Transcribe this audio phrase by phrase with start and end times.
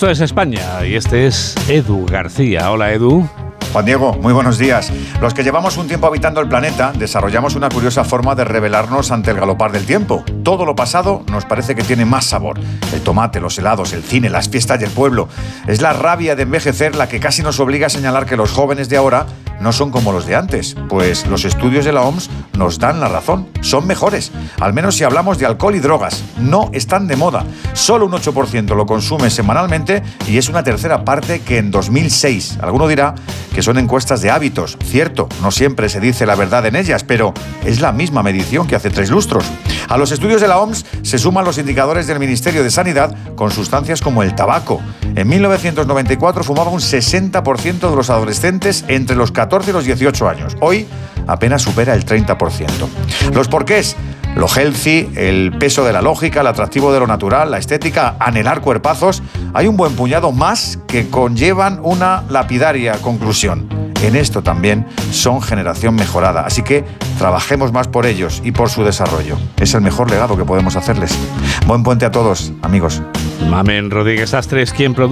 [0.00, 2.70] Esto es España y este es Edu García.
[2.70, 3.28] Hola Edu.
[3.70, 4.90] Juan Diego, muy buenos días.
[5.20, 9.30] Los que llevamos un tiempo habitando el planeta desarrollamos una curiosa forma de revelarnos ante
[9.30, 10.24] el galopar del tiempo.
[10.42, 12.58] Todo lo pasado nos parece que tiene más sabor.
[12.94, 15.28] El tomate, los helados, el cine, las fiestas del pueblo.
[15.66, 18.88] Es la rabia de envejecer la que casi nos obliga a señalar que los jóvenes
[18.88, 19.26] de ahora
[19.60, 23.08] no son como los de antes, pues los estudios de la OMS nos dan la
[23.08, 27.44] razón, son mejores, al menos si hablamos de alcohol y drogas, no están de moda,
[27.74, 32.58] solo un 8% lo consume semanalmente y es una tercera parte que en 2006.
[32.62, 33.14] Alguno dirá
[33.54, 37.34] que son encuestas de hábitos, cierto, no siempre se dice la verdad en ellas, pero
[37.64, 39.44] es la misma medición que hace tres lustros.
[39.90, 43.50] A los estudios de la OMS se suman los indicadores del Ministerio de Sanidad con
[43.50, 44.80] sustancias como el tabaco.
[45.16, 50.56] En 1994 fumaba un 60% de los adolescentes entre los 14 y los 18 años.
[50.60, 50.86] Hoy
[51.26, 52.68] apenas supera el 30%.
[53.34, 53.96] Los porqués.
[54.36, 58.60] Lo healthy, el peso de la lógica, el atractivo de lo natural, la estética, anhelar
[58.60, 63.79] cuerpazos, hay un buen puñado más que conllevan una lapidaria conclusión.
[64.02, 66.84] En esto también son generación mejorada, así que
[67.18, 69.36] trabajemos más por ellos y por su desarrollo.
[69.58, 71.16] Es el mejor legado que podemos hacerles.
[71.66, 73.02] Buen puente a todos, amigos.
[73.48, 75.08] Mamen Rodríguez Astres, quien produce